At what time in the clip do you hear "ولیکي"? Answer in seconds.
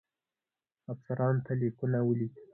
2.03-2.43